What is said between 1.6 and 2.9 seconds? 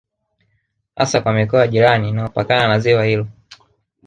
ya jirani inayopakana na